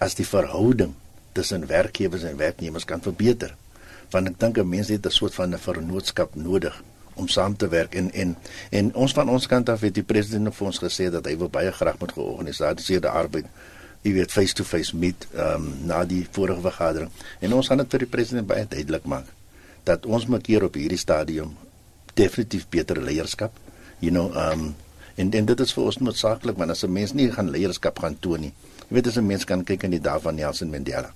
as 0.04 0.18
die 0.20 0.27
verhouding 0.27 0.94
tussen 1.36 1.68
werkgewers 1.68 2.24
en 2.27 2.38
werknemers 2.38 2.86
kan 2.86 3.01
verbeter. 3.01 3.56
Want 4.12 4.27
ek 4.27 4.39
dink 4.39 4.58
'n 4.58 4.70
mens 4.70 4.92
het 4.92 5.06
'n 5.06 5.12
soort 5.12 5.34
van 5.34 5.54
'n 5.54 5.58
vernootskap 5.58 6.36
nodig 6.36 6.84
om 7.15 7.27
saam 7.27 7.56
te 7.56 7.68
werk 7.68 7.96
en 7.96 8.12
en 8.12 8.36
en 8.70 8.94
ons 8.94 9.13
van 9.13 9.30
ons 9.30 9.48
kant 9.48 9.70
af 9.70 9.82
het 9.82 9.94
die 9.94 10.04
president 10.04 10.56
vir 10.56 10.68
ons 10.68 10.80
gesê 10.84 11.10
dat 11.12 11.25
hy 11.25 11.38
wil 11.38 11.50
baie 11.50 11.72
graag 11.72 12.00
met 12.00 12.12
georganiseerde 12.12 13.10
arbeid 13.10 13.46
jy 14.04 14.13
weet 14.13 14.32
face 14.32 14.54
to 14.54 14.63
face 14.63 14.96
meet 14.96 15.27
ehm 15.34 15.56
um, 15.56 15.72
na 15.88 16.04
die 16.06 16.27
vorige 16.32 16.62
vergadering 16.62 17.12
en 17.39 17.54
ons 17.54 17.68
gaan 17.68 17.77
dit 17.77 17.96
vir 17.96 18.00
die 18.00 18.13
president 18.18 18.48
baie 18.48 18.68
duidelik 18.68 19.06
maak 19.06 19.32
dat 19.86 20.06
ons 20.06 20.25
moet 20.25 20.46
hier 20.50 20.65
op 20.65 20.77
hierdie 20.77 21.00
stadium 21.00 21.54
definitief 22.18 22.65
beter 22.70 23.01
leierskap. 23.01 23.54
You 24.00 24.12
know, 24.12 24.34
um 24.36 24.74
en 25.15 25.32
en 25.32 25.46
dit 25.48 25.60
is 25.63 25.74
vir 25.74 25.84
ons 25.84 25.98
noodsaaklik 26.04 26.58
want 26.60 26.72
as 26.72 26.84
'n 26.84 26.92
mens 26.92 27.13
nie 27.13 27.32
gaan 27.32 27.50
leierskap 27.50 28.00
gaan 28.00 28.18
toon 28.20 28.42
nie. 28.42 28.54
Jy 28.89 28.96
weet 28.96 29.08
as 29.08 29.18
'n 29.18 29.27
mens 29.27 29.46
kan 29.46 29.63
kyk 29.63 29.84
aan 29.84 29.96
die 29.96 30.01
dae 30.01 30.20
van 30.20 30.36
Nelson 30.36 30.70
Mandela. 30.70 31.13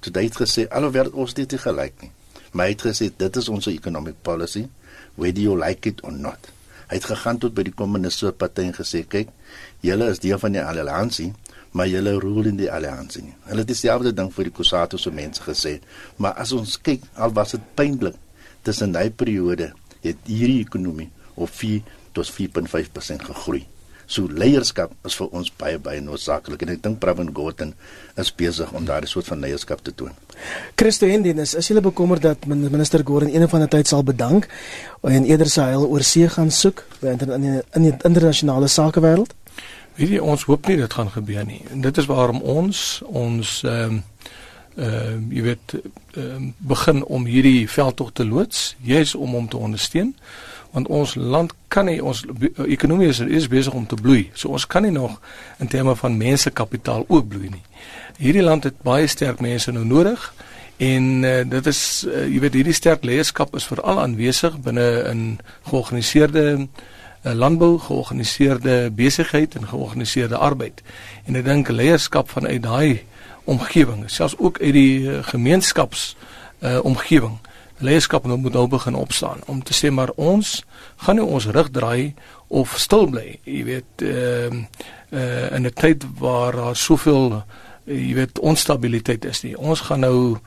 Toe 0.00 0.12
hy 0.14 0.24
het 0.24 0.36
gesê 0.36 0.68
alhoewel 0.68 1.10
ons 1.12 1.34
dit 1.34 1.50
nie 1.50 1.58
gelyk 1.58 2.02
nie. 2.02 2.10
Maar 2.52 2.66
hy 2.66 2.72
het 2.72 2.82
gesê 2.82 3.10
dit 3.16 3.36
is 3.36 3.48
ons 3.48 3.66
economic 3.66 4.14
policy 4.22 4.68
whether 5.14 5.42
you 5.42 5.58
like 5.58 5.88
it 5.88 6.02
or 6.02 6.12
not. 6.12 6.48
Hy 6.88 6.96
het 6.96 7.04
gegaan 7.04 7.38
tot 7.38 7.54
by 7.54 7.62
die 7.62 7.74
kommuniste 7.74 8.32
party 8.32 8.62
en 8.62 8.74
gesê 8.74 9.02
kyk, 9.08 9.28
julle 9.80 10.10
is 10.10 10.18
deel 10.18 10.38
van 10.38 10.52
die 10.52 10.62
alliansie 10.62 11.32
maar 11.72 11.88
julle 11.90 12.14
rol 12.20 12.48
in 12.50 12.58
die 12.60 12.70
alliansie 12.72 13.22
nie. 13.22 13.34
Hulle 13.48 13.64
het 13.64 13.70
dieselfde 13.70 14.12
ding 14.16 14.30
vir 14.34 14.48
die 14.48 14.54
Kusato 14.54 15.00
se 15.00 15.12
mense 15.14 15.42
gesê, 15.44 15.78
maar 16.16 16.38
as 16.40 16.52
ons 16.56 16.78
kyk, 16.80 17.04
al 17.16 17.34
was 17.36 17.56
dit 17.56 17.70
pynlik, 17.78 18.16
tussen 18.66 18.92
daai 18.92 19.10
periode 19.10 19.72
het 20.04 20.28
hierdie 20.28 20.62
ekonomie 20.64 21.10
op 21.38 21.50
4 21.54 21.82
tot 22.16 22.30
4.5% 22.34 23.28
gegroei. 23.30 23.64
So 24.08 24.24
leierskap 24.24 24.94
is 25.04 25.18
vir 25.20 25.34
ons 25.36 25.50
baie 25.60 25.76
baie 25.84 26.00
noodsaaklik 26.00 26.62
en 26.64 26.70
ek 26.72 26.80
dink 26.84 26.96
Pravin 27.02 27.28
Gordhan 27.36 27.74
is 28.16 28.30
besig 28.32 28.70
om 28.72 28.86
daardie 28.88 29.10
soort 29.10 29.28
van 29.28 29.42
leierskap 29.44 29.82
te 29.84 29.92
toon. 29.92 30.14
Christo 30.80 31.08
Hendinus, 31.10 31.52
as 31.58 31.68
jy 31.68 31.82
bekommerd 31.84 32.24
dat 32.24 32.46
minister 32.48 33.04
Gordhan 33.04 33.34
een 33.34 33.44
van 33.52 33.66
die 33.66 33.70
tyd 33.76 33.90
sal 33.90 34.06
bedank 34.08 34.48
en 35.04 35.28
eerder 35.28 35.52
sy 35.52 35.68
heil 35.74 35.84
oor 35.84 36.06
see 36.06 36.28
gaan 36.32 36.48
soek 36.48 36.86
in 37.04 37.20
die, 37.20 37.58
in 37.76 37.90
die 37.90 37.92
internasionale 38.08 38.72
sakewêreld? 38.72 39.36
Weet 39.98 40.14
jy 40.14 40.18
ons 40.22 40.44
hoop 40.46 40.68
nie 40.70 40.76
dit 40.78 40.92
gaan 40.94 41.10
gebeur 41.10 41.46
nie. 41.46 41.62
En 41.72 41.80
dit 41.82 41.96
is 41.98 42.06
waarom 42.06 42.42
ons 42.42 42.84
ons 43.06 43.62
ehm 43.66 43.98
um, 43.98 44.04
ehm 44.78 44.84
uh, 44.86 45.34
jy 45.34 45.42
weet 45.42 45.74
um, 46.14 46.52
begin 46.58 47.02
om 47.04 47.24
hierdie 47.26 47.66
veldtog 47.68 48.12
te 48.14 48.26
loods, 48.26 48.76
juis 48.78 49.14
om 49.14 49.34
hom 49.34 49.48
te 49.48 49.58
ondersteun 49.58 50.14
want 50.70 50.88
ons 50.88 51.14
land 51.14 51.52
kan 51.72 51.88
nie 51.88 51.96
ons 52.04 52.24
ekonomie 52.68 53.08
is, 53.08 53.20
is 53.20 53.48
besig 53.48 53.74
om 53.74 53.86
te 53.88 53.96
bloei. 53.96 54.28
So 54.34 54.52
ons 54.52 54.66
kan 54.66 54.84
nie 54.84 54.92
nog 54.92 55.16
in 55.58 55.70
terme 55.72 55.96
van 55.96 56.16
mensekapitaal 56.16 57.06
ook 57.08 57.28
bloei 57.28 57.48
nie. 57.48 57.64
Hierdie 58.18 58.44
land 58.44 58.68
het 58.68 58.82
baie 58.84 59.06
sterk 59.08 59.40
mense 59.40 59.72
nou 59.72 59.84
nodig 59.88 60.28
en 60.76 61.24
uh, 61.24 61.40
dit 61.48 61.66
is 61.72 61.80
uh, 62.06 62.26
jy 62.28 62.42
weet 62.44 62.60
hierdie 62.60 62.76
sterk 62.76 63.06
leierskap 63.08 63.56
is 63.58 63.66
veral 63.66 63.98
aanwesig 64.04 64.60
binne 64.62 64.86
in 65.10 65.24
georganiseerde 65.70 66.44
'n 66.58 66.68
landbou 67.22 67.78
georganiseerde 67.78 68.90
besigheid 68.90 69.54
en 69.54 69.68
georganiseerde 69.68 70.36
arbeid. 70.36 70.82
En 71.24 71.36
ek 71.36 71.44
dink 71.44 71.68
leierskap 71.68 72.30
vanuit 72.30 72.62
daai 72.62 73.04
omgewing, 73.48 74.10
selfs 74.10 74.36
ook 74.38 74.60
uit 74.60 74.72
die 74.72 75.10
eh, 75.10 75.22
gemeenskaps 75.22 76.16
uh 76.60 76.78
omgewing. 76.82 77.38
Leierskap 77.78 78.26
moet 78.26 78.52
nou 78.52 78.66
begin 78.68 78.94
opstaan 78.94 79.38
om 79.46 79.62
te 79.62 79.74
sê 79.74 79.92
maar 79.94 80.10
ons 80.16 80.64
gaan 80.96 81.14
nie 81.14 81.24
ons 81.24 81.46
rug 81.46 81.70
draai 81.70 82.14
of 82.48 82.74
stil 82.78 83.06
bly. 83.06 83.38
Jy 83.44 83.62
weet 83.64 84.02
ehm 84.02 84.64
uh, 85.12 85.20
uh 85.20 85.54
in 85.56 85.66
'n 85.66 85.72
tyd 85.74 86.04
waar 86.18 86.56
daar 86.56 86.76
soveel 86.76 87.44
jy 87.84 88.14
weet 88.14 88.38
onstabiliteit 88.38 89.24
is 89.24 89.42
nie. 89.42 89.56
Ons 89.58 89.80
gaan 89.80 90.00
nou 90.00 90.38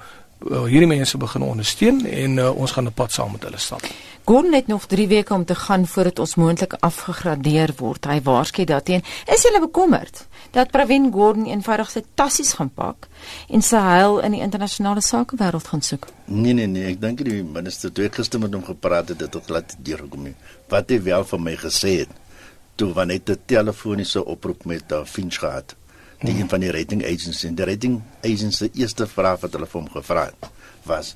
uh, 0.50 0.64
hierdie 0.66 0.88
mense 0.90 1.18
begin 1.18 1.42
ondersteun 1.46 2.06
en 2.06 2.38
uh, 2.38 2.50
ons 2.56 2.72
gaan 2.72 2.86
'n 2.86 2.94
pad 2.94 3.12
saam 3.12 3.32
met 3.32 3.44
hulle 3.44 3.58
stap. 3.58 3.86
Gordon 4.26 4.54
het 4.54 4.68
nog 4.68 4.86
3 4.86 5.08
weke 5.08 5.34
om 5.34 5.46
te 5.46 5.56
gaan 5.56 5.88
voordat 5.88 6.20
ons 6.20 6.36
moontlik 6.36 6.74
afgegradeer 6.80 7.74
word. 7.78 8.06
Hy 8.06 8.22
waarsku 8.22 8.64
daarteen. 8.64 9.02
Is 9.26 9.44
jy 9.44 9.60
bekommerd 9.60 10.28
dat 10.52 10.72
Pravin 10.72 11.12
Gordhan 11.12 11.46
eenvoudig 11.46 11.90
sy 11.90 12.04
tassies 12.14 12.54
gaan 12.54 12.70
pak 12.70 13.08
en 13.50 13.62
sy 13.62 13.78
heil 13.78 14.20
in 14.20 14.32
die 14.32 14.42
internasionale 14.42 15.02
sakewêreld 15.02 15.68
gaan 15.68 15.82
soek? 15.82 16.08
Nee 16.26 16.54
nee 16.54 16.68
nee, 16.68 16.86
ek 16.86 17.02
dink 17.02 17.24
die 17.26 17.44
minister 17.44 17.92
toe 17.92 18.06
ek 18.06 18.16
gister 18.16 18.40
met 18.40 18.54
hom 18.54 18.64
gepraat 18.64 19.10
het, 19.10 19.22
het 19.22 19.34
hy 19.34 19.42
glad 19.48 19.76
deurgekom 19.78 20.24
nie. 20.24 20.36
Wat 20.70 20.90
hy 20.90 21.02
wel 21.02 21.24
vir 21.24 21.40
my 21.40 21.56
gesê 21.56 21.98
het 22.06 22.10
toe 22.76 22.94
wanneer 22.94 23.22
hy 23.26 23.34
'n 23.34 23.46
telefoniese 23.46 24.26
oproep 24.26 24.66
met 24.66 24.92
uh, 24.92 25.06
Finch 25.06 25.40
gehad 25.40 25.76
die 26.22 26.38
een 26.38 26.50
van 26.50 26.62
die 26.62 26.72
rating 26.72 27.04
agencies 27.04 27.48
en 27.50 27.56
die 27.56 27.66
rating 27.66 28.02
agencies 28.24 28.78
eerste 28.78 29.08
vraag 29.08 29.42
wat 29.42 29.58
hulle 29.58 29.70
vir 29.70 29.82
hom 29.82 29.90
gevra 29.90 30.30
het 30.30 30.52
was 30.86 31.16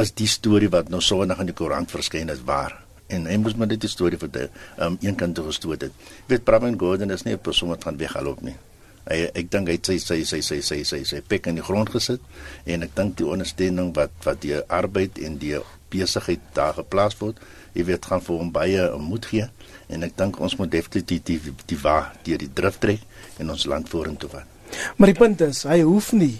is 0.00 0.14
die 0.16 0.30
storie 0.30 0.70
wat 0.72 0.88
nou 0.88 1.00
Sondag 1.04 1.42
in 1.42 1.50
die 1.50 1.58
koerant 1.58 1.90
verskyn 1.90 2.30
is 2.32 2.44
waar 2.46 2.82
en 3.12 3.28
hy 3.28 3.38
moes 3.40 3.56
maar 3.58 3.70
net 3.70 3.82
die 3.82 3.90
storie 3.90 4.18
die 4.20 4.48
um, 4.80 4.98
een 5.02 5.16
kant 5.18 5.36
toe 5.36 5.46
gestoot 5.48 5.88
het. 5.88 6.04
Weet 6.30 6.44
Pravin 6.48 6.78
Gordhan 6.80 7.10
is 7.10 7.24
nie 7.24 7.34
'n 7.34 7.38
persoon 7.38 7.70
wat 7.74 7.84
gaan 7.84 7.98
weghaloop 7.98 8.40
nie. 8.42 8.56
Hy 9.04 9.30
ek 9.34 9.50
dink 9.50 9.68
hy 9.68 9.74
het 9.74 9.86
sy 9.86 9.98
sy 9.98 10.22
sy 10.24 10.40
sy 10.40 10.60
sy 10.62 10.82
sy 10.84 11.04
sy 11.04 11.20
pek 11.20 11.46
in 11.46 11.56
die 11.56 11.64
grond 11.64 11.90
gesit 11.90 12.20
en 12.66 12.82
ek 12.82 12.94
dink 12.94 13.16
die 13.16 13.26
ondersteuning 13.26 13.94
wat 13.94 14.12
wat 14.24 14.40
die 14.40 14.54
arbeid 14.68 15.18
en 15.18 15.38
die 15.38 15.58
besigheid 15.90 16.40
daar 16.54 16.74
geplaas 16.74 17.18
word, 17.20 17.36
jy 17.72 17.84
weet 17.88 18.06
gaan 18.06 18.22
vir 18.24 18.38
hom 18.38 18.52
baie 18.52 18.86
moed 19.00 19.26
gee 19.30 19.48
en 19.92 20.06
ek 20.06 20.16
dink 20.16 20.40
ons 20.40 20.56
moet 20.60 20.70
definitief 20.72 21.24
die 21.26 21.38
die, 21.42 21.54
die 21.72 21.80
waar 21.82 22.12
deur 22.24 22.40
die 22.40 22.50
drif 22.52 22.78
trek 22.82 23.04
en 23.38 23.52
ons 23.52 23.66
land 23.68 23.88
vorentoe 23.88 24.30
vat. 24.32 24.48
Maar 24.96 25.12
die 25.12 25.18
punt 25.18 25.40
is, 25.44 25.64
hy 25.68 25.82
hoef 25.84 26.12
nie 26.16 26.38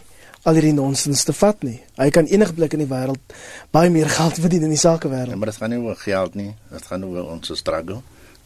al 0.48 0.58
hierdie 0.58 0.74
nonsens 0.74 1.22
te 1.26 1.34
vat 1.36 1.60
nie. 1.62 1.78
Hy 2.00 2.08
kan 2.14 2.26
enige 2.26 2.54
plek 2.56 2.74
in 2.74 2.82
die 2.82 2.90
wêreld 2.90 3.36
baie 3.74 3.90
meer 3.94 4.10
geld 4.16 4.40
verdien 4.42 4.66
in 4.66 4.74
die 4.74 4.80
sakewêreld. 4.80 5.36
Ja, 5.36 5.38
maar 5.38 5.52
dit 5.52 5.60
gaan 5.60 5.74
nie 5.74 5.82
oor 5.82 5.98
geld 6.00 6.38
nie. 6.38 6.50
Dit 6.72 6.88
gaan 6.90 7.06
oor 7.06 7.30
ons 7.36 7.52
struggle. 7.58 8.00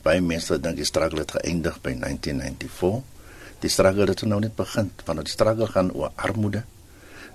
Baie 0.05 0.21
mense 0.23 0.59
dink 0.63 0.79
die 0.79 0.89
struggle 0.89 1.25
het 1.25 1.33
geëindig 1.39 1.81
by 1.85 1.97
1994. 2.03 3.01
Die 3.65 3.73
struggle 3.73 4.11
het 4.11 4.27
nou 4.29 4.43
net 4.45 4.55
begin. 4.59 4.93
Want 5.09 5.25
die 5.25 5.33
struggle 5.33 5.71
gaan 5.73 5.91
oor 5.95 6.13
armoede. 6.21 6.67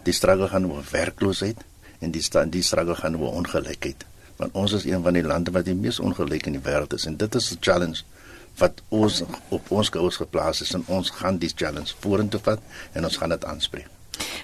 Die 0.05 0.13
struggle 0.13 0.50
gaan 0.51 0.70
oor 0.70 0.86
werkloosheid 0.91 1.65
en 2.01 2.13
die 2.13 2.24
die 2.53 2.63
struggle 2.65 2.96
gaan 2.98 3.17
oor 3.17 3.36
ongelykheid. 3.41 4.05
Want 4.41 4.57
ons 4.57 4.74
is 4.74 4.88
een 4.89 5.03
van 5.05 5.13
die 5.13 5.24
lande 5.24 5.51
wat 5.53 5.67
die 5.69 5.77
mees 5.77 6.00
ongelyk 6.01 6.48
in 6.50 6.57
die 6.57 6.65
wêreld 6.65 6.93
is 6.98 7.05
en 7.05 7.17
dit 7.21 7.36
is 7.36 7.51
'n 7.53 7.57
challenge 7.60 8.01
wat 8.57 8.81
ons 8.89 9.24
op 9.50 9.71
ons 9.71 9.88
skouers 9.88 10.17
geplaas 10.17 10.62
is 10.62 10.74
en 10.74 10.83
ons 10.88 11.10
gaan 11.10 11.38
die 11.38 11.51
challenge 11.55 11.93
vorentoe 12.00 12.39
vat 12.43 12.60
en 12.91 13.03
ons 13.03 13.17
gaan 13.17 13.29
dit 13.29 13.45
aanspreek. 13.45 13.88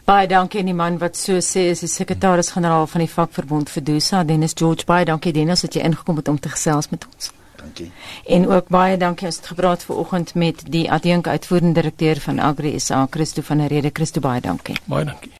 Baie 0.05 0.27
dankie 0.27 0.59
aan 0.59 0.69
die 0.71 0.77
man 0.77 0.97
wat 0.97 1.17
so 1.17 1.41
sê 1.43 1.65
is 1.73 1.79
die 1.79 1.89
sekretaris-generaal 1.91 2.87
van 2.87 3.03
die 3.03 3.09
vakverbond 3.09 3.69
Fedusa, 3.69 4.23
Dennis 4.23 4.53
George. 4.55 4.85
Baie 4.85 5.05
dankie 5.05 5.33
Dennis 5.33 5.61
dat 5.61 5.73
jy 5.73 5.81
ingekom 5.81 6.15
het 6.15 6.27
om 6.27 6.39
te 6.39 6.49
gesels 6.49 6.89
met 6.89 7.05
ons. 7.13 7.31
Dankie. 7.57 7.91
En 8.25 8.47
ook 8.47 8.67
baie 8.67 8.97
dankie 8.97 9.27
ons 9.27 9.35
het 9.35 9.47
gepraat 9.47 9.83
ver 9.83 9.95
oggend 9.95 10.33
met 10.33 10.63
die 10.71 10.91
adjunk 10.91 11.27
uitvoerende 11.27 11.81
direkteur 11.81 12.19
van 12.19 12.39
Agri 12.39 12.79
SA, 12.79 13.07
Christo 13.09 13.41
van 13.41 13.57
der 13.57 13.67
Rede. 13.67 13.89
Christo, 13.93 14.19
baie 14.19 14.41
dankie. 14.41 14.77
Baie 14.85 15.05
dankie. 15.05 15.31